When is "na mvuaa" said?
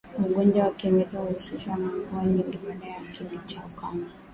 1.77-2.23